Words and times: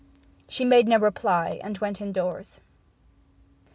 She 0.49 0.65
made 0.65 0.87
no 0.87 0.97
reply, 0.97 1.59
and 1.63 1.77
went 1.77 2.01
indoors. 2.01 2.59